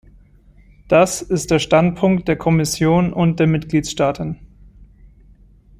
Das 0.87 1.21
ist 1.21 1.51
der 1.51 1.59
Standpunkt 1.59 2.27
der 2.27 2.35
Kommission 2.35 3.13
und 3.13 3.39
der 3.39 3.45
Mitgliedstaaten. 3.45 4.39